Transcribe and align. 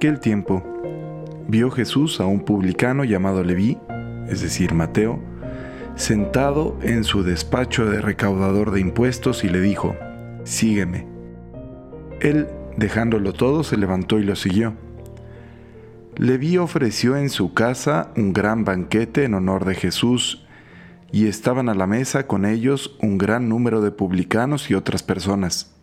Aquel 0.00 0.18
tiempo, 0.18 0.62
vio 1.46 1.70
Jesús 1.70 2.20
a 2.20 2.24
un 2.24 2.40
publicano 2.40 3.04
llamado 3.04 3.44
Leví, 3.44 3.76
es 4.30 4.40
decir, 4.40 4.72
Mateo, 4.72 5.20
sentado 5.94 6.78
en 6.80 7.04
su 7.04 7.22
despacho 7.22 7.84
de 7.84 8.00
recaudador 8.00 8.70
de 8.70 8.80
impuestos 8.80 9.44
y 9.44 9.50
le 9.50 9.60
dijo, 9.60 9.94
Sígueme. 10.44 11.06
Él, 12.22 12.48
dejándolo 12.78 13.34
todo, 13.34 13.62
se 13.62 13.76
levantó 13.76 14.18
y 14.18 14.24
lo 14.24 14.36
siguió. 14.36 14.72
Leví 16.16 16.56
ofreció 16.56 17.18
en 17.18 17.28
su 17.28 17.52
casa 17.52 18.10
un 18.16 18.32
gran 18.32 18.64
banquete 18.64 19.24
en 19.24 19.34
honor 19.34 19.66
de 19.66 19.74
Jesús 19.74 20.46
y 21.12 21.26
estaban 21.26 21.68
a 21.68 21.74
la 21.74 21.86
mesa 21.86 22.26
con 22.26 22.46
ellos 22.46 22.96
un 23.02 23.18
gran 23.18 23.50
número 23.50 23.82
de 23.82 23.90
publicanos 23.90 24.70
y 24.70 24.74
otras 24.74 25.02
personas. 25.02 25.78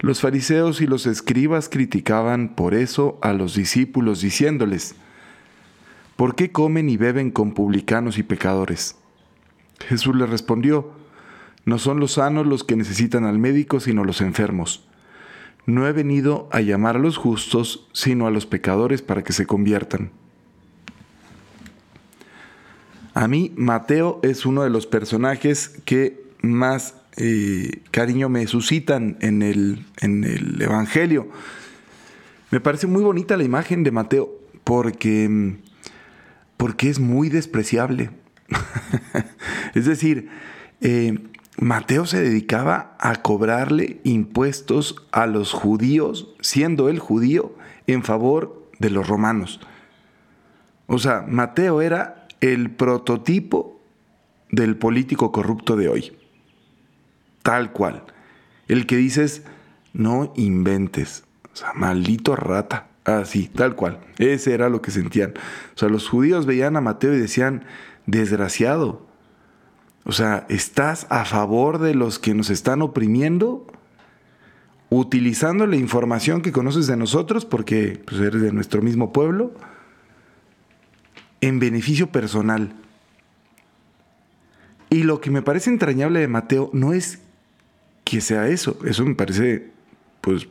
Los 0.00 0.20
fariseos 0.20 0.80
y 0.80 0.86
los 0.86 1.06
escribas 1.06 1.68
criticaban 1.68 2.54
por 2.54 2.74
eso 2.74 3.18
a 3.20 3.32
los 3.32 3.54
discípulos 3.54 4.20
diciéndoles, 4.20 4.94
¿por 6.14 6.36
qué 6.36 6.52
comen 6.52 6.88
y 6.88 6.96
beben 6.96 7.32
con 7.32 7.52
publicanos 7.52 8.16
y 8.16 8.22
pecadores? 8.22 8.96
Jesús 9.80 10.14
les 10.14 10.30
respondió, 10.30 10.92
no 11.64 11.78
son 11.78 11.98
los 11.98 12.12
sanos 12.12 12.46
los 12.46 12.62
que 12.62 12.76
necesitan 12.76 13.24
al 13.24 13.38
médico, 13.38 13.80
sino 13.80 14.04
los 14.04 14.20
enfermos. 14.20 14.86
No 15.66 15.86
he 15.86 15.92
venido 15.92 16.48
a 16.52 16.60
llamar 16.60 16.96
a 16.96 17.00
los 17.00 17.16
justos, 17.16 17.88
sino 17.92 18.26
a 18.26 18.30
los 18.30 18.46
pecadores 18.46 19.02
para 19.02 19.22
que 19.22 19.32
se 19.32 19.46
conviertan. 19.46 20.12
A 23.14 23.26
mí, 23.26 23.52
Mateo 23.56 24.20
es 24.22 24.46
uno 24.46 24.62
de 24.62 24.70
los 24.70 24.86
personajes 24.86 25.80
que 25.84 26.24
más 26.40 26.94
eh, 27.20 27.82
cariño 27.90 28.28
me 28.28 28.46
suscitan 28.46 29.16
en 29.20 29.42
el, 29.42 29.84
en 30.00 30.22
el 30.22 30.62
Evangelio. 30.62 31.28
Me 32.50 32.60
parece 32.60 32.86
muy 32.86 33.02
bonita 33.02 33.36
la 33.36 33.42
imagen 33.42 33.82
de 33.82 33.90
Mateo 33.90 34.30
porque, 34.62 35.56
porque 36.56 36.88
es 36.88 37.00
muy 37.00 37.28
despreciable. 37.28 38.10
es 39.74 39.84
decir, 39.84 40.28
eh, 40.80 41.18
Mateo 41.60 42.06
se 42.06 42.22
dedicaba 42.22 42.96
a 43.00 43.16
cobrarle 43.16 44.00
impuestos 44.04 44.94
a 45.10 45.26
los 45.26 45.52
judíos, 45.52 46.34
siendo 46.40 46.88
él 46.88 47.00
judío, 47.00 47.52
en 47.88 48.04
favor 48.04 48.70
de 48.78 48.90
los 48.90 49.08
romanos. 49.08 49.58
O 50.86 50.98
sea, 50.98 51.24
Mateo 51.26 51.82
era 51.82 52.28
el 52.40 52.70
prototipo 52.70 53.80
del 54.50 54.76
político 54.76 55.32
corrupto 55.32 55.74
de 55.74 55.88
hoy. 55.88 56.17
Tal 57.48 57.72
cual. 57.72 58.04
El 58.66 58.84
que 58.84 58.98
dices, 58.98 59.42
no 59.94 60.34
inventes. 60.36 61.24
O 61.50 61.56
sea, 61.56 61.72
maldito 61.72 62.36
rata. 62.36 62.88
Así, 63.06 63.48
tal 63.48 63.74
cual. 63.74 64.00
Ese 64.18 64.52
era 64.52 64.68
lo 64.68 64.82
que 64.82 64.90
sentían. 64.90 65.32
O 65.74 65.78
sea, 65.78 65.88
los 65.88 66.10
judíos 66.10 66.44
veían 66.44 66.76
a 66.76 66.82
Mateo 66.82 67.14
y 67.14 67.18
decían, 67.18 67.64
desgraciado. 68.04 69.06
O 70.04 70.12
sea, 70.12 70.44
¿estás 70.50 71.06
a 71.08 71.24
favor 71.24 71.78
de 71.78 71.94
los 71.94 72.18
que 72.18 72.34
nos 72.34 72.50
están 72.50 72.82
oprimiendo? 72.82 73.66
Utilizando 74.90 75.66
la 75.66 75.76
información 75.76 76.42
que 76.42 76.52
conoces 76.52 76.86
de 76.86 76.98
nosotros, 76.98 77.46
porque 77.46 77.98
pues, 78.04 78.20
eres 78.20 78.42
de 78.42 78.52
nuestro 78.52 78.82
mismo 78.82 79.10
pueblo 79.10 79.54
en 81.40 81.60
beneficio 81.60 82.12
personal. 82.12 82.74
Y 84.90 85.04
lo 85.04 85.22
que 85.22 85.30
me 85.30 85.40
parece 85.40 85.70
entrañable 85.70 86.20
de 86.20 86.28
Mateo 86.28 86.68
no 86.74 86.92
es 86.92 87.20
que 88.08 88.20
sea 88.20 88.48
eso, 88.48 88.78
eso 88.86 89.04
me 89.04 89.14
parece 89.14 89.70
pues 90.20 90.48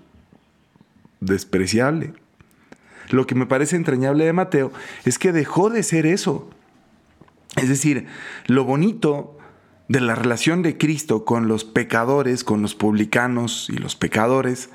despreciable. 1.19 2.13
Lo 3.09 3.25
que 3.25 3.35
me 3.35 3.45
parece 3.45 3.75
entrañable 3.75 4.25
de 4.25 4.34
Mateo 4.34 4.72
es 5.06 5.18
que 5.18 5.31
dejó 5.31 5.69
de 5.69 5.81
ser 5.81 6.06
eso. 6.06 6.50
Es 7.56 7.69
decir, 7.69 8.06
lo 8.45 8.63
bonito 8.63 9.38
de 9.88 10.01
la 10.01 10.13
relación 10.13 10.62
de 10.62 10.78
Cristo 10.78 11.25
con 11.25 11.47
los 11.47 11.63
pecadores, 11.63 12.44
con 12.44 12.62
los 12.62 12.75
publicanos 12.75 13.69
y 13.69 13.78
los 13.78 13.95
pecadores, 13.95 14.69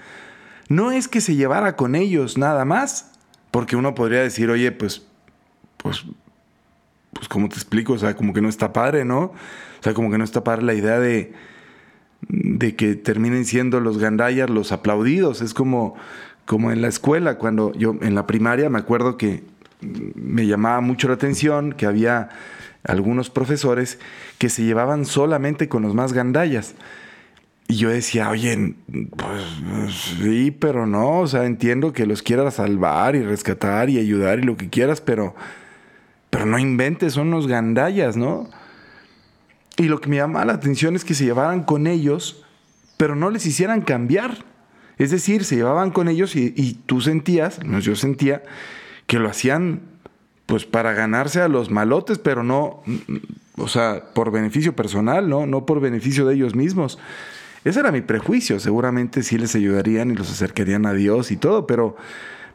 no 0.68 0.90
es 0.90 1.06
que 1.06 1.20
se 1.20 1.36
llevara 1.36 1.76
con 1.76 1.94
ellos 1.94 2.38
nada 2.38 2.64
más, 2.64 3.12
porque 3.50 3.76
uno 3.76 3.94
podría 3.94 4.22
decir, 4.22 4.50
oye, 4.50 4.72
pues 4.72 5.06
pues, 5.76 6.04
pues, 7.12 7.28
¿cómo 7.28 7.48
te 7.48 7.56
explico? 7.56 7.92
O 7.92 7.98
sea, 7.98 8.16
como 8.16 8.32
que 8.32 8.40
no 8.40 8.48
está 8.48 8.72
padre, 8.72 9.04
¿no? 9.04 9.20
O 9.20 9.82
sea, 9.82 9.94
como 9.94 10.10
que 10.10 10.18
no 10.18 10.24
está 10.24 10.44
padre 10.44 10.62
la 10.62 10.74
idea 10.74 10.98
de, 10.98 11.32
de 12.28 12.76
que 12.76 12.94
terminen 12.94 13.44
siendo 13.44 13.80
los 13.80 13.98
gandayas 13.98 14.50
los 14.50 14.72
aplaudidos. 14.72 15.42
Es 15.42 15.54
como, 15.54 15.94
como 16.44 16.72
en 16.72 16.82
la 16.82 16.88
escuela, 16.88 17.38
cuando 17.38 17.72
yo 17.74 17.96
en 18.00 18.14
la 18.14 18.26
primaria 18.26 18.70
me 18.70 18.78
acuerdo 18.78 19.16
que 19.16 19.42
me 19.80 20.46
llamaba 20.46 20.80
mucho 20.80 21.08
la 21.08 21.14
atención 21.14 21.72
que 21.72 21.86
había 21.86 22.28
algunos 22.84 23.30
profesores 23.30 23.98
que 24.38 24.48
se 24.48 24.64
llevaban 24.64 25.04
solamente 25.04 25.68
con 25.68 25.82
los 25.82 25.94
más 25.94 26.12
gandayas. 26.12 26.74
Y 27.68 27.76
yo 27.76 27.88
decía, 27.88 28.28
oye, 28.28 28.74
pues 29.16 29.94
sí, 30.20 30.50
pero 30.50 30.86
no, 30.86 31.20
o 31.20 31.26
sea, 31.26 31.46
entiendo 31.46 31.92
que 31.92 32.06
los 32.06 32.22
quieras 32.22 32.54
salvar 32.54 33.16
y 33.16 33.22
rescatar 33.22 33.88
y 33.88 33.98
ayudar 33.98 34.40
y 34.40 34.42
lo 34.42 34.56
que 34.56 34.68
quieras, 34.68 35.00
pero 35.00 35.34
pero 36.32 36.46
no 36.46 36.58
inventes, 36.58 37.12
son 37.12 37.28
unos 37.28 37.46
gandallas, 37.46 38.16
¿no? 38.16 38.48
Y 39.76 39.84
lo 39.84 40.00
que 40.00 40.08
me 40.08 40.16
llama 40.16 40.44
la 40.44 40.54
atención 40.54 40.96
es 40.96 41.04
que 41.04 41.14
se 41.14 41.24
llevaran 41.24 41.64
con 41.64 41.86
ellos, 41.86 42.44
pero 42.96 43.16
no 43.16 43.30
les 43.30 43.46
hicieran 43.46 43.82
cambiar. 43.82 44.44
Es 44.98 45.10
decir, 45.10 45.44
se 45.44 45.56
llevaban 45.56 45.90
con 45.90 46.08
ellos 46.08 46.36
y, 46.36 46.74
tú 46.86 47.00
sentías, 47.00 47.58
yo 47.80 47.96
sentía, 47.96 48.42
que 49.06 49.18
lo 49.18 49.28
hacían 49.28 49.80
pues 50.46 50.66
para 50.66 50.92
ganarse 50.92 51.40
a 51.40 51.48
los 51.48 51.70
malotes, 51.70 52.18
pero 52.18 52.42
no, 52.42 52.82
o 53.56 53.68
sea, 53.68 54.12
por 54.14 54.30
beneficio 54.30 54.76
personal, 54.76 55.28
¿no? 55.28 55.46
No 55.46 55.64
por 55.64 55.80
beneficio 55.80 56.26
de 56.26 56.34
ellos 56.34 56.54
mismos. 56.54 56.98
Ese 57.64 57.80
era 57.80 57.90
mi 57.90 58.02
prejuicio. 58.02 58.60
Seguramente 58.60 59.22
sí 59.22 59.38
les 59.38 59.54
ayudarían 59.54 60.10
y 60.10 60.14
los 60.14 60.30
acercarían 60.30 60.84
a 60.84 60.92
Dios 60.92 61.30
y 61.30 61.36
todo, 61.36 61.66
pero 61.66 61.96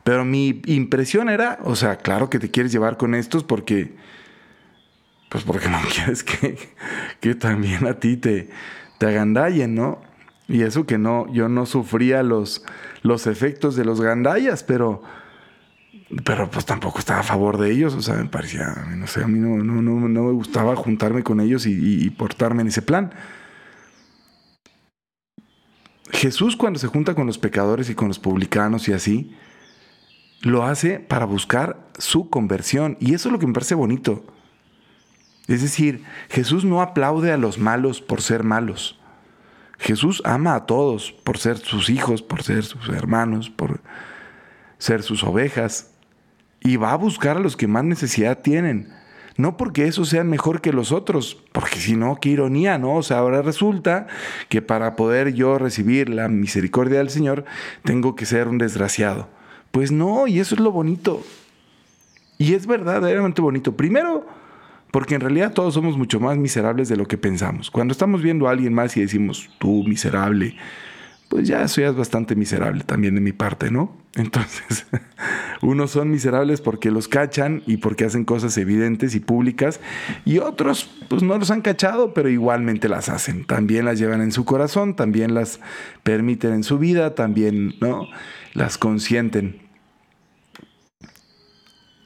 pero 0.08 0.24
mi 0.24 0.62
impresión 0.68 1.28
era, 1.28 1.60
o 1.66 1.76
sea, 1.76 1.98
claro 1.98 2.30
que 2.30 2.40
te 2.40 2.50
quieres 2.50 2.72
llevar 2.72 2.96
con 2.96 3.14
estos 3.14 3.44
porque, 3.44 3.92
pues 5.30 5.44
porque 5.44 5.70
no 5.70 5.80
quieres 5.94 6.24
que, 6.24 6.58
que 7.20 7.36
también 7.36 7.86
a 7.88 7.96
ti 7.96 8.18
te, 8.18 8.50
te 8.98 9.06
agandallen, 9.06 9.76
¿no? 9.76 10.02
Y 10.48 10.62
eso 10.64 10.86
que 10.86 10.98
no, 10.98 11.32
yo 11.34 11.50
no 11.50 11.66
sufría 11.66 12.24
los, 12.24 12.64
los 13.02 13.28
efectos 13.28 13.76
de 13.76 13.84
los 13.84 14.00
gandallas, 14.00 14.64
pero, 14.64 15.04
pero 16.24 16.50
pues 16.50 16.66
tampoco 16.66 17.00
estaba 17.00 17.20
a 17.20 17.24
favor 17.24 17.58
de 17.58 17.70
ellos, 17.72 17.94
o 17.96 18.02
sea, 18.02 18.16
me 18.16 18.30
parecía, 18.30 18.88
no 18.96 19.08
sé, 19.08 19.24
a 19.24 19.28
mí 19.28 19.40
no, 19.40 19.58
no, 19.58 19.82
no, 19.82 20.24
me 20.24 20.32
gustaba 20.32 20.76
juntarme 20.78 21.24
con 21.24 21.42
ellos 21.42 21.66
y 21.66 22.10
portarme 22.12 22.62
en 22.62 22.70
ese 22.70 22.82
plan. 22.82 23.12
Jesús 26.12 26.56
cuando 26.56 26.80
se 26.80 26.88
junta 26.88 27.16
con 27.16 27.28
los 27.28 27.38
pecadores 27.38 27.90
y 27.90 27.96
con 27.96 28.08
los 28.08 28.20
publicanos 28.20 28.88
y 28.88 28.94
así, 28.94 29.36
lo 30.42 30.64
hace 30.64 31.00
para 31.00 31.26
buscar 31.26 31.90
su 31.98 32.30
conversión. 32.30 32.98
Y 33.00 33.14
eso 33.14 33.30
es 33.30 33.34
lo 33.34 33.40
que 33.40 33.48
me 33.48 33.54
parece 33.54 33.76
bonito. 33.76 34.24
Es 35.48 35.62
decir, 35.62 36.04
Jesús 36.30 36.66
no 36.66 36.82
aplaude 36.82 37.32
a 37.32 37.38
los 37.38 37.58
malos 37.58 38.02
por 38.02 38.22
ser 38.22 38.44
malos. 38.44 39.00
Jesús 39.80 40.22
ama 40.26 40.56
a 40.56 40.66
todos 40.66 41.12
por 41.12 41.38
ser 41.38 41.58
sus 41.58 41.90
hijos, 41.90 42.22
por 42.22 42.44
ser 42.44 42.64
sus 42.64 42.90
hermanos, 42.90 43.50
por 43.50 43.80
ser 44.78 45.04
sus 45.04 45.24
ovejas. 45.24 45.92
Y 46.60 46.76
va 46.76 46.92
a 46.92 46.98
buscar 46.98 47.38
a 47.38 47.40
los 47.40 47.56
que 47.56 47.68
más 47.68 47.84
necesidad 47.84 48.40
tienen. 48.40 48.94
No 49.38 49.56
porque 49.56 49.86
esos 49.86 50.10
sean 50.10 50.30
mejor 50.30 50.62
que 50.62 50.74
los 50.74 50.92
otros, 50.92 51.38
porque 51.52 51.78
si 51.78 51.96
no, 51.96 52.18
qué 52.20 52.30
ironía, 52.30 52.80
¿no? 52.80 52.96
O 52.96 53.04
sea, 53.04 53.20
ahora 53.20 53.44
resulta 53.44 54.08
que 54.50 54.64
para 54.64 54.96
poder 54.96 55.34
yo 55.34 55.60
recibir 55.60 56.10
la 56.10 56.28
misericordia 56.28 56.98
del 56.98 57.12
Señor, 57.12 57.46
tengo 57.84 58.16
que 58.16 58.26
ser 58.26 58.48
un 58.48 58.58
desgraciado. 58.58 59.30
Pues 59.72 59.92
no, 59.92 60.26
y 60.26 60.40
eso 60.40 60.56
es 60.56 60.62
lo 60.62 60.72
bonito. 60.72 61.24
Y 62.40 62.56
es 62.56 62.66
verdaderamente 62.66 63.42
bonito. 63.42 63.78
Primero, 63.78 64.26
porque 64.98 65.14
en 65.14 65.22
realidad 65.22 65.54
todos 65.54 65.76
somos 65.76 65.96
mucho 65.96 66.20
más 66.20 66.40
miserables 66.40 66.90
de 66.90 66.98
lo 66.98 67.08
que 67.08 67.20
pensamos. 67.20 67.70
Cuando 67.70 67.92
estamos 67.92 68.24
viendo 68.24 68.48
a 68.48 68.52
alguien 68.52 68.74
más 68.74 68.98
y 68.98 69.02
decimos, 69.02 69.48
tú 69.60 69.84
miserable, 69.84 70.56
pues 71.30 71.48
ya 71.48 71.62
eso 71.62 71.82
ya 71.82 71.90
es 71.90 71.96
bastante 71.96 72.36
miserable 72.36 72.84
también 72.84 73.14
de 73.14 73.22
mi 73.22 73.32
parte, 73.32 73.70
¿no? 73.70 73.96
Entonces, 74.16 74.88
unos 75.62 75.92
son 75.92 76.10
miserables 76.10 76.62
porque 76.62 76.90
los 76.90 77.08
cachan 77.08 77.62
y 77.68 77.78
porque 77.78 78.06
hacen 78.06 78.26
cosas 78.26 78.58
evidentes 78.58 79.14
y 79.14 79.20
públicas, 79.20 79.80
y 80.26 80.40
otros, 80.40 80.90
pues 81.10 81.22
no 81.22 81.38
los 81.38 81.52
han 81.52 81.62
cachado, 81.62 82.16
pero 82.16 82.28
igualmente 82.28 82.90
las 82.90 83.08
hacen. 83.08 83.46
También 83.46 83.86
las 83.86 84.00
llevan 84.00 84.22
en 84.22 84.32
su 84.32 84.46
corazón, 84.46 84.96
también 84.96 85.36
las 85.36 85.60
permiten 86.02 86.54
en 86.54 86.64
su 86.64 86.80
vida, 86.80 87.14
también, 87.14 87.76
¿no? 87.82 88.08
Las 88.56 88.80
consienten. 88.80 89.62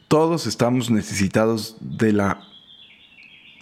Todos 0.10 0.46
estamos 0.46 0.92
necesitados 0.92 1.78
de 1.80 2.12
la 2.12 2.51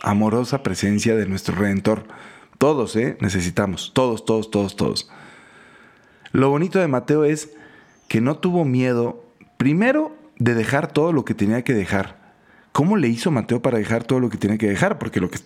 amorosa 0.01 0.63
presencia 0.63 1.15
de 1.15 1.27
nuestro 1.27 1.55
Redentor. 1.55 2.05
Todos, 2.57 2.95
¿eh? 2.95 3.17
Necesitamos. 3.21 3.91
Todos, 3.93 4.25
todos, 4.25 4.51
todos, 4.51 4.75
todos. 4.75 5.09
Lo 6.31 6.49
bonito 6.49 6.79
de 6.79 6.87
Mateo 6.87 7.23
es 7.23 7.51
que 8.07 8.21
no 8.21 8.37
tuvo 8.37 8.65
miedo, 8.65 9.23
primero, 9.57 10.15
de 10.37 10.53
dejar 10.55 10.91
todo 10.91 11.13
lo 11.13 11.25
que 11.25 11.33
tenía 11.33 11.63
que 11.63 11.73
dejar. 11.73 12.19
¿Cómo 12.71 12.97
le 12.97 13.07
hizo 13.07 13.31
Mateo 13.31 13.61
para 13.61 13.77
dejar 13.77 14.03
todo 14.03 14.19
lo 14.19 14.29
que 14.29 14.37
tenía 14.37 14.57
que 14.57 14.69
dejar? 14.69 14.99
Porque 14.99 15.19
lo 15.19 15.29
que, 15.29 15.39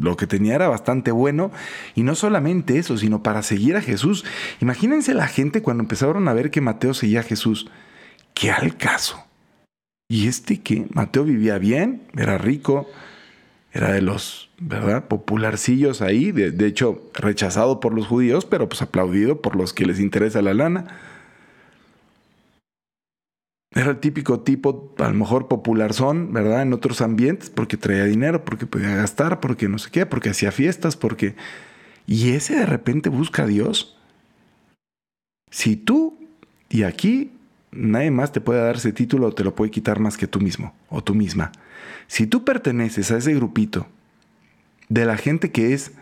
lo 0.00 0.16
que 0.16 0.26
tenía 0.26 0.54
era 0.54 0.68
bastante 0.68 1.10
bueno. 1.10 1.50
Y 1.94 2.04
no 2.04 2.14
solamente 2.14 2.78
eso, 2.78 2.96
sino 2.96 3.22
para 3.22 3.42
seguir 3.42 3.76
a 3.76 3.82
Jesús. 3.82 4.24
Imagínense 4.60 5.14
la 5.14 5.26
gente 5.26 5.62
cuando 5.62 5.82
empezaron 5.82 6.28
a 6.28 6.32
ver 6.32 6.50
que 6.50 6.60
Mateo 6.60 6.94
seguía 6.94 7.20
a 7.20 7.24
Jesús. 7.24 7.68
¿Qué 8.34 8.50
al 8.50 8.76
caso? 8.76 9.24
¿Y 10.08 10.28
este 10.28 10.60
qué? 10.62 10.86
Mateo 10.94 11.24
vivía 11.24 11.58
bien, 11.58 12.02
era 12.16 12.38
rico, 12.38 12.88
era 13.78 13.92
de 13.92 14.02
los, 14.02 14.50
¿verdad? 14.58 15.06
Popularcillos 15.06 16.02
ahí, 16.02 16.32
de, 16.32 16.50
de, 16.50 16.66
hecho 16.66 17.00
rechazado 17.14 17.78
por 17.78 17.94
los 17.94 18.06
judíos, 18.06 18.44
pero 18.44 18.68
pues 18.68 18.82
aplaudido 18.82 19.40
por 19.40 19.56
los 19.56 19.72
que 19.72 19.86
les 19.86 20.00
interesa 20.00 20.42
la 20.42 20.52
lana. 20.52 20.86
Era 23.70 23.90
el 23.90 24.00
típico 24.00 24.40
tipo, 24.40 24.94
a 24.98 25.08
lo 25.08 25.14
mejor 25.14 25.46
popular 25.46 25.92
son, 25.94 26.32
¿verdad? 26.32 26.62
En 26.62 26.72
otros 26.72 27.00
ambientes, 27.00 27.50
porque 27.50 27.76
traía 27.76 28.04
dinero, 28.04 28.44
porque 28.44 28.66
podía 28.66 28.96
gastar, 28.96 29.38
porque 29.38 29.68
no 29.68 29.78
sé 29.78 29.90
qué, 29.90 30.06
porque 30.06 30.30
hacía 30.30 30.50
fiestas, 30.50 30.96
porque... 30.96 31.36
Y 32.06 32.30
ese 32.30 32.56
de 32.56 32.66
repente 32.66 33.10
busca 33.10 33.44
a 33.44 33.46
Dios. 33.46 33.96
Si 35.50 35.76
tú, 35.76 36.18
y 36.70 36.82
aquí 36.82 37.37
nadie 37.72 38.10
más 38.10 38.32
te 38.32 38.40
puede 38.40 38.62
dar 38.62 38.76
ese 38.76 38.92
título 38.92 39.28
o 39.28 39.34
te 39.34 39.44
lo 39.44 39.54
puede 39.54 39.70
quitar 39.70 40.00
más 40.00 40.16
que 40.16 40.26
tú 40.26 40.40
mismo 40.40 40.74
o 40.88 41.02
tú 41.02 41.14
misma. 41.14 41.52
Si 42.06 42.26
tú 42.26 42.44
perteneces 42.44 43.10
a 43.10 43.18
ese 43.18 43.34
grupito 43.34 43.86
de 44.88 45.04
la 45.04 45.16
gente 45.16 45.50
que 45.50 45.74
es, 45.74 45.92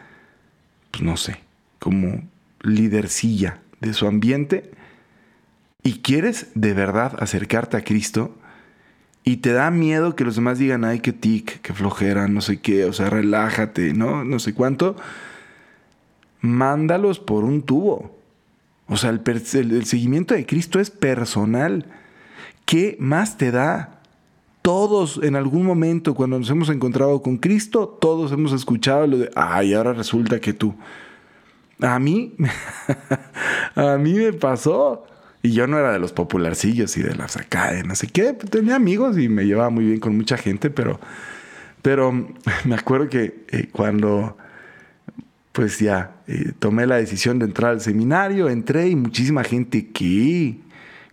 pues 0.90 1.02
no 1.02 1.16
sé, 1.16 1.40
como 1.78 2.22
lidercilla 2.62 3.60
de 3.80 3.92
su 3.92 4.06
ambiente 4.06 4.70
y 5.82 6.00
quieres 6.00 6.48
de 6.54 6.74
verdad 6.74 7.16
acercarte 7.20 7.76
a 7.76 7.84
Cristo 7.84 8.34
y 9.24 9.38
te 9.38 9.52
da 9.52 9.70
miedo 9.70 10.14
que 10.14 10.24
los 10.24 10.36
demás 10.36 10.58
digan, 10.58 10.84
ay, 10.84 11.00
qué 11.00 11.12
tic, 11.12 11.60
qué 11.60 11.74
flojera, 11.74 12.28
no 12.28 12.40
sé 12.40 12.60
qué, 12.60 12.84
o 12.84 12.92
sea, 12.92 13.10
relájate, 13.10 13.92
¿no? 13.92 14.24
No 14.24 14.38
sé 14.38 14.54
cuánto, 14.54 14.96
mándalos 16.40 17.18
por 17.18 17.44
un 17.44 17.62
tubo. 17.62 18.15
O 18.88 18.96
sea, 18.96 19.10
el, 19.10 19.84
seguimiento 19.84 20.34
de 20.34 20.46
Cristo 20.46 20.78
es 20.78 20.90
personal. 20.90 21.86
¿Qué 22.64 22.96
más 23.00 23.36
te 23.36 23.50
da? 23.50 24.00
Todos 24.62 25.20
en 25.22 25.36
algún 25.36 25.64
momento 25.64 26.14
cuando 26.14 26.38
nos 26.38 26.50
hemos 26.50 26.68
encontrado 26.70 27.22
con 27.22 27.36
Cristo, 27.36 27.98
todos 28.00 28.32
hemos 28.32 28.52
escuchado 28.52 29.06
lo 29.06 29.18
de, 29.18 29.30
ay, 29.34 29.74
ahora 29.74 29.92
resulta 29.92 30.40
que 30.40 30.52
tú. 30.52 30.74
A 31.80 31.98
mí, 31.98 32.34
a 33.74 33.96
mí 33.98 34.14
me 34.14 34.32
pasó. 34.32 35.04
Y 35.42 35.52
yo 35.52 35.68
no 35.68 35.78
era 35.78 35.92
de 35.92 36.00
los 36.00 36.12
popularcillos 36.12 36.96
y 36.96 37.02
de 37.02 37.14
las 37.14 37.36
acá, 37.36 37.72
no 37.84 37.94
sé 37.94 38.08
qué. 38.08 38.32
Tenía 38.32 38.74
amigos 38.74 39.16
y 39.18 39.28
me 39.28 39.46
llevaba 39.46 39.70
muy 39.70 39.84
bien 39.84 40.00
con 40.00 40.16
mucha 40.16 40.36
gente, 40.36 40.70
pero, 40.70 40.98
pero 41.82 42.12
me 42.64 42.74
acuerdo 42.74 43.08
que 43.08 43.44
eh, 43.50 43.68
cuando 43.70 44.36
pues 45.56 45.78
ya 45.78 46.16
eh, 46.28 46.52
tomé 46.58 46.86
la 46.86 46.96
decisión 46.96 47.38
de 47.38 47.46
entrar 47.46 47.70
al 47.70 47.80
seminario, 47.80 48.50
entré 48.50 48.88
y 48.88 48.94
muchísima 48.94 49.42
gente, 49.42 49.88
¿qué? 49.90 50.58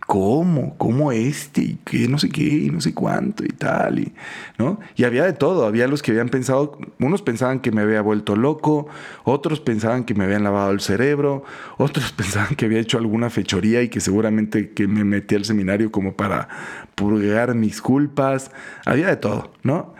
¿Cómo? 0.06 0.76
¿Cómo 0.76 1.12
este? 1.12 1.62
¿Y 1.62 1.78
qué? 1.82 2.08
No 2.08 2.18
sé 2.18 2.28
qué, 2.28 2.42
y 2.42 2.68
no 2.68 2.82
sé 2.82 2.92
cuánto 2.92 3.42
y 3.42 3.48
tal, 3.48 4.00
y, 4.00 4.12
¿no? 4.58 4.80
Y 4.96 5.04
había 5.04 5.24
de 5.24 5.32
todo, 5.32 5.64
había 5.64 5.88
los 5.88 6.02
que 6.02 6.10
habían 6.10 6.28
pensado, 6.28 6.78
unos 7.00 7.22
pensaban 7.22 7.60
que 7.60 7.72
me 7.72 7.80
había 7.80 8.02
vuelto 8.02 8.36
loco, 8.36 8.86
otros 9.24 9.60
pensaban 9.60 10.04
que 10.04 10.12
me 10.14 10.24
habían 10.24 10.44
lavado 10.44 10.72
el 10.72 10.80
cerebro, 10.80 11.44
otros 11.78 12.12
pensaban 12.16 12.54
que 12.54 12.66
había 12.66 12.80
hecho 12.80 12.98
alguna 12.98 13.30
fechoría 13.30 13.80
y 13.80 13.88
que 13.88 14.00
seguramente 14.00 14.72
que 14.74 14.86
me 14.86 15.04
metí 15.04 15.36
al 15.36 15.46
seminario 15.46 15.90
como 15.90 16.16
para 16.16 16.50
purgar 16.96 17.54
mis 17.54 17.80
culpas, 17.80 18.50
había 18.84 19.06
de 19.06 19.16
todo, 19.16 19.54
¿no? 19.62 19.94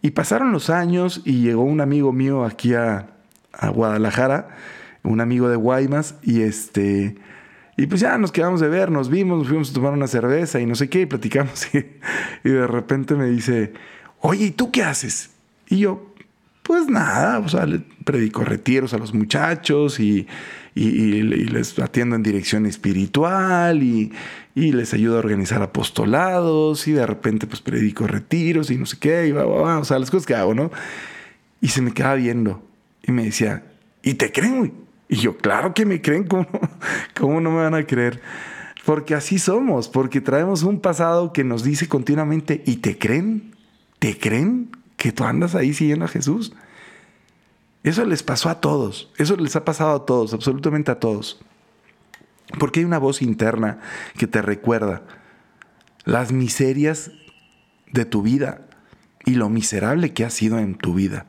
Y 0.00 0.12
pasaron 0.12 0.52
los 0.52 0.70
años 0.70 1.20
y 1.26 1.42
llegó 1.42 1.64
un 1.64 1.82
amigo 1.82 2.14
mío 2.14 2.46
aquí 2.46 2.72
a, 2.72 3.19
a 3.52 3.68
Guadalajara, 3.68 4.48
un 5.02 5.20
amigo 5.20 5.48
de 5.48 5.56
Guaymas, 5.56 6.16
y 6.22 6.42
este. 6.42 7.16
Y 7.76 7.86
pues 7.86 8.00
ya 8.00 8.18
nos 8.18 8.30
quedamos 8.32 8.60
de 8.60 8.68
ver, 8.68 8.90
nos 8.90 9.08
vimos, 9.08 9.38
nos 9.38 9.48
fuimos 9.48 9.70
a 9.70 9.74
tomar 9.74 9.92
una 9.92 10.06
cerveza 10.06 10.60
y 10.60 10.66
no 10.66 10.74
sé 10.74 10.88
qué, 10.88 11.02
y 11.02 11.06
platicamos. 11.06 11.66
Y, 12.44 12.48
de 12.48 12.66
repente 12.66 13.14
me 13.14 13.26
dice, 13.26 13.72
oye, 14.20 14.46
¿y 14.46 14.50
tú 14.50 14.70
qué 14.70 14.82
haces? 14.82 15.30
Y 15.68 15.78
yo, 15.78 16.14
pues 16.62 16.88
nada, 16.88 17.38
o 17.38 17.48
sea, 17.48 17.66
predico 18.04 18.44
retiros 18.44 18.94
a 18.94 18.98
los 18.98 19.12
muchachos 19.12 20.00
y, 20.00 20.26
y, 20.74 21.22
les 21.22 21.78
atiendo 21.78 22.16
en 22.16 22.22
dirección 22.22 22.66
espiritual 22.66 23.82
y, 23.82 24.12
les 24.54 24.92
ayudo 24.92 25.16
a 25.16 25.18
organizar 25.20 25.62
apostolados 25.62 26.86
y 26.86 26.92
de 26.92 27.06
repente 27.06 27.46
pues 27.46 27.62
predico 27.62 28.06
retiros 28.06 28.70
y 28.70 28.76
no 28.76 28.84
sé 28.84 28.98
qué, 28.98 29.26
y 29.26 29.32
va, 29.32 29.44
va, 29.44 29.62
va, 29.62 29.78
o 29.78 29.84
sea, 29.84 29.98
las 29.98 30.10
cosas 30.10 30.26
que 30.26 30.34
hago, 30.34 30.54
¿no? 30.54 30.70
Y 31.62 31.68
se 31.68 31.80
me 31.80 31.92
queda 31.92 32.14
viendo 32.14 32.62
y 33.02 33.12
me 33.12 33.24
decía, 33.24 33.64
¿y 34.02 34.14
te 34.14 34.32
creen, 34.32 34.74
Y 35.08 35.16
yo, 35.16 35.36
claro 35.36 35.74
que 35.74 35.84
me 35.84 36.00
creen, 36.00 36.24
¿cómo, 36.24 36.46
¿cómo 37.18 37.40
no 37.40 37.50
me 37.50 37.62
van 37.62 37.74
a 37.74 37.84
creer? 37.84 38.20
Porque 38.84 39.14
así 39.14 39.38
somos, 39.38 39.88
porque 39.88 40.20
traemos 40.20 40.62
un 40.62 40.80
pasado 40.80 41.32
que 41.32 41.44
nos 41.44 41.62
dice 41.62 41.88
continuamente, 41.88 42.62
¿y 42.66 42.76
te 42.76 42.98
creen? 42.98 43.54
¿Te 43.98 44.18
creen 44.18 44.70
que 44.96 45.12
tú 45.12 45.24
andas 45.24 45.54
ahí 45.54 45.74
siguiendo 45.74 46.04
a 46.04 46.08
Jesús? 46.08 46.52
Eso 47.82 48.04
les 48.04 48.22
pasó 48.22 48.50
a 48.50 48.60
todos, 48.60 49.10
eso 49.16 49.36
les 49.36 49.56
ha 49.56 49.64
pasado 49.64 49.96
a 49.96 50.06
todos, 50.06 50.32
absolutamente 50.34 50.90
a 50.90 51.00
todos. 51.00 51.40
Porque 52.58 52.80
hay 52.80 52.86
una 52.86 52.98
voz 52.98 53.22
interna 53.22 53.80
que 54.16 54.26
te 54.26 54.42
recuerda 54.42 55.02
las 56.04 56.32
miserias 56.32 57.10
de 57.92 58.04
tu 58.04 58.22
vida 58.22 58.66
y 59.24 59.34
lo 59.34 59.48
miserable 59.48 60.12
que 60.12 60.24
has 60.24 60.34
sido 60.34 60.58
en 60.58 60.74
tu 60.74 60.94
vida 60.94 61.26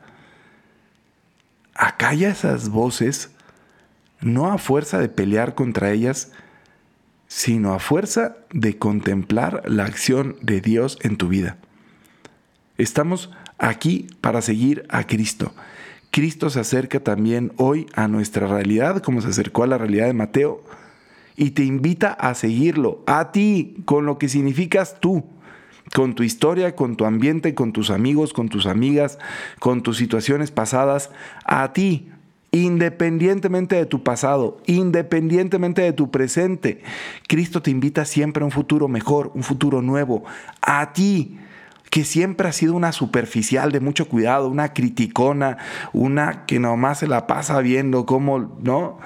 acalla 1.74 2.28
esas 2.28 2.68
voces 2.68 3.30
no 4.20 4.52
a 4.52 4.58
fuerza 4.58 4.98
de 4.98 5.08
pelear 5.08 5.54
contra 5.54 5.90
ellas, 5.90 6.32
sino 7.26 7.74
a 7.74 7.78
fuerza 7.78 8.36
de 8.52 8.78
contemplar 8.78 9.62
la 9.66 9.84
acción 9.84 10.36
de 10.42 10.60
Dios 10.60 10.98
en 11.02 11.16
tu 11.16 11.28
vida. 11.28 11.56
Estamos 12.78 13.30
aquí 13.58 14.08
para 14.20 14.42
seguir 14.42 14.86
a 14.88 15.06
Cristo. 15.06 15.52
Cristo 16.10 16.50
se 16.50 16.60
acerca 16.60 17.00
también 17.00 17.52
hoy 17.56 17.86
a 17.94 18.06
nuestra 18.06 18.46
realidad, 18.46 19.02
como 19.02 19.20
se 19.22 19.28
acercó 19.28 19.62
a 19.62 19.66
la 19.66 19.78
realidad 19.78 20.06
de 20.06 20.12
Mateo, 20.12 20.62
y 21.36 21.52
te 21.52 21.64
invita 21.64 22.12
a 22.12 22.34
seguirlo, 22.34 23.02
a 23.06 23.32
ti, 23.32 23.76
con 23.86 24.04
lo 24.04 24.18
que 24.18 24.28
significas 24.28 25.00
tú 25.00 25.24
con 25.94 26.14
tu 26.14 26.22
historia, 26.22 26.74
con 26.74 26.96
tu 26.96 27.04
ambiente, 27.04 27.54
con 27.54 27.72
tus 27.72 27.90
amigos, 27.90 28.32
con 28.32 28.48
tus 28.48 28.66
amigas, 28.66 29.18
con 29.58 29.82
tus 29.82 29.98
situaciones 29.98 30.50
pasadas, 30.50 31.10
a 31.44 31.72
ti, 31.72 32.10
independientemente 32.50 33.76
de 33.76 33.86
tu 33.86 34.02
pasado, 34.02 34.58
independientemente 34.66 35.82
de 35.82 35.92
tu 35.92 36.10
presente. 36.10 36.82
Cristo 37.28 37.62
te 37.62 37.70
invita 37.70 38.04
siempre 38.04 38.42
a 38.42 38.46
un 38.46 38.52
futuro 38.52 38.88
mejor, 38.88 39.32
un 39.34 39.42
futuro 39.42 39.82
nuevo, 39.82 40.24
a 40.60 40.92
ti 40.92 41.38
que 41.90 42.04
siempre 42.04 42.48
ha 42.48 42.52
sido 42.52 42.74
una 42.74 42.92
superficial 42.92 43.70
de 43.70 43.80
mucho 43.80 44.08
cuidado, 44.08 44.48
una 44.48 44.72
criticona, 44.72 45.58
una 45.92 46.46
que 46.46 46.58
nomás 46.58 47.00
se 47.00 47.06
la 47.06 47.26
pasa 47.26 47.60
viendo 47.60 48.06
cómo, 48.06 48.58
¿no? 48.62 48.98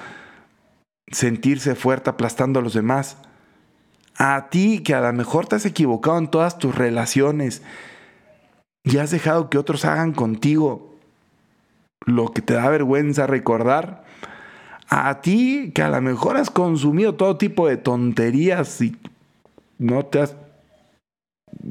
Sentirse 1.11 1.75
fuerte 1.75 2.09
aplastando 2.09 2.59
a 2.59 2.63
los 2.63 2.73
demás 2.73 3.17
a 4.17 4.49
ti 4.49 4.79
que 4.79 4.95
a 4.95 5.01
lo 5.01 5.13
mejor 5.13 5.45
te 5.45 5.55
has 5.55 5.65
equivocado 5.65 6.17
en 6.17 6.27
todas 6.27 6.57
tus 6.57 6.75
relaciones 6.75 7.61
y 8.83 8.97
has 8.97 9.11
dejado 9.11 9.49
que 9.49 9.57
otros 9.57 9.85
hagan 9.85 10.13
contigo 10.13 10.95
lo 12.05 12.31
que 12.31 12.41
te 12.41 12.53
da 12.53 12.69
vergüenza 12.69 13.27
recordar. 13.27 14.05
A 14.89 15.21
ti 15.21 15.71
que 15.75 15.83
a 15.83 15.89
lo 15.89 16.01
mejor 16.01 16.37
has 16.37 16.49
consumido 16.49 17.15
todo 17.15 17.37
tipo 17.37 17.67
de 17.67 17.77
tonterías 17.77 18.81
y 18.81 18.95
no 19.77 20.05
te 20.05 20.21
has 20.21 20.35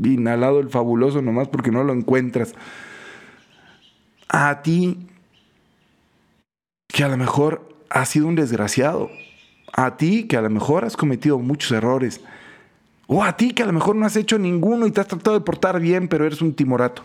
inhalado 0.04 0.60
el 0.60 0.68
fabuloso 0.68 1.22
nomás 1.22 1.48
porque 1.48 1.70
no 1.72 1.82
lo 1.82 1.92
encuentras. 1.94 2.54
A 4.28 4.62
ti 4.62 5.08
que 6.86 7.02
a 7.02 7.08
lo 7.08 7.16
mejor 7.16 7.76
has 7.90 8.10
sido 8.10 8.26
un 8.26 8.34
desgraciado. 8.34 9.10
A 9.76 9.96
ti 9.96 10.24
que 10.24 10.36
a 10.36 10.42
lo 10.42 10.50
mejor 10.50 10.84
has 10.84 10.96
cometido 10.96 11.38
muchos 11.38 11.70
errores. 11.70 12.20
O 13.06 13.22
a 13.22 13.36
ti 13.36 13.52
que 13.52 13.62
a 13.62 13.66
lo 13.66 13.72
mejor 13.72 13.94
no 13.94 14.06
has 14.06 14.16
hecho 14.16 14.38
ninguno 14.38 14.86
y 14.86 14.90
te 14.90 15.00
has 15.00 15.06
tratado 15.06 15.38
de 15.38 15.44
portar 15.44 15.78
bien, 15.78 16.08
pero 16.08 16.26
eres 16.26 16.42
un 16.42 16.54
timorato. 16.54 17.02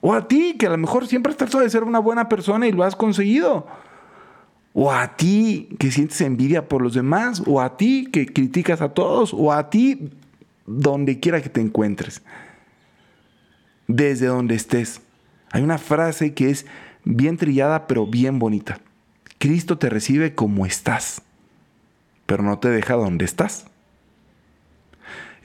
O 0.00 0.12
a 0.12 0.28
ti 0.28 0.56
que 0.58 0.66
a 0.66 0.70
lo 0.70 0.76
mejor 0.76 1.06
siempre 1.06 1.30
has 1.30 1.38
tratado 1.38 1.60
de 1.60 1.70
ser 1.70 1.84
una 1.84 2.00
buena 2.00 2.28
persona 2.28 2.66
y 2.66 2.72
lo 2.72 2.82
has 2.82 2.96
conseguido. 2.96 3.66
O 4.74 4.92
a 4.92 5.16
ti 5.16 5.68
que 5.78 5.90
sientes 5.90 6.20
envidia 6.20 6.68
por 6.68 6.82
los 6.82 6.92
demás. 6.92 7.42
O 7.46 7.60
a 7.60 7.76
ti 7.76 8.08
que 8.12 8.26
criticas 8.26 8.82
a 8.82 8.90
todos. 8.90 9.32
O 9.32 9.52
a 9.52 9.70
ti 9.70 10.10
donde 10.66 11.20
quiera 11.20 11.40
que 11.40 11.48
te 11.48 11.60
encuentres. 11.60 12.20
Desde 13.86 14.26
donde 14.26 14.56
estés. 14.56 15.00
Hay 15.52 15.62
una 15.62 15.78
frase 15.78 16.34
que 16.34 16.50
es 16.50 16.66
bien 17.04 17.36
trillada 17.36 17.86
pero 17.86 18.06
bien 18.06 18.38
bonita. 18.38 18.80
Cristo 19.38 19.78
te 19.78 19.88
recibe 19.88 20.34
como 20.34 20.66
estás, 20.66 21.22
pero 22.26 22.42
no 22.42 22.58
te 22.58 22.68
deja 22.68 22.94
donde 22.94 23.24
estás 23.24 23.66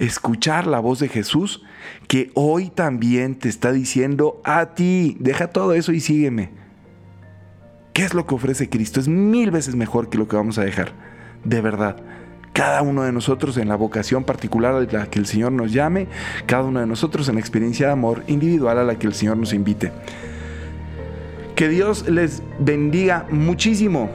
escuchar 0.01 0.65
la 0.65 0.79
voz 0.79 0.99
de 0.99 1.09
Jesús 1.09 1.61
que 2.07 2.31
hoy 2.33 2.69
también 2.69 3.35
te 3.35 3.49
está 3.49 3.71
diciendo 3.71 4.41
a 4.43 4.73
ti, 4.73 5.15
deja 5.19 5.47
todo 5.47 5.73
eso 5.73 5.91
y 5.91 5.99
sígueme. 5.99 6.49
¿Qué 7.93 8.03
es 8.03 8.13
lo 8.15 8.25
que 8.25 8.33
ofrece 8.33 8.67
Cristo? 8.67 8.99
Es 8.99 9.07
mil 9.07 9.51
veces 9.51 9.75
mejor 9.75 10.09
que 10.09 10.17
lo 10.17 10.27
que 10.27 10.35
vamos 10.35 10.57
a 10.57 10.63
dejar, 10.63 10.93
de 11.43 11.61
verdad. 11.61 11.97
Cada 12.51 12.81
uno 12.81 13.03
de 13.03 13.11
nosotros 13.11 13.57
en 13.57 13.69
la 13.69 13.75
vocación 13.75 14.23
particular 14.23 14.73
a 14.73 14.81
la 14.81 15.05
que 15.05 15.19
el 15.19 15.27
Señor 15.27 15.51
nos 15.51 15.71
llame, 15.71 16.07
cada 16.47 16.63
uno 16.63 16.79
de 16.79 16.87
nosotros 16.87 17.29
en 17.29 17.35
la 17.35 17.41
experiencia 17.41 17.85
de 17.87 17.93
amor 17.93 18.23
individual 18.27 18.79
a 18.79 18.83
la 18.83 18.97
que 18.97 19.05
el 19.05 19.13
Señor 19.13 19.37
nos 19.37 19.53
invite. 19.53 19.91
Que 21.55 21.69
Dios 21.69 22.09
les 22.09 22.41
bendiga 22.59 23.27
muchísimo. 23.29 24.09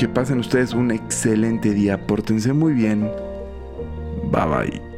Que 0.00 0.08
pasen 0.08 0.38
ustedes 0.38 0.72
un 0.72 0.92
excelente 0.92 1.74
día. 1.74 2.06
Pórtense 2.06 2.54
muy 2.54 2.72
bien. 2.72 3.02
Bye 4.32 4.46
bye. 4.46 4.89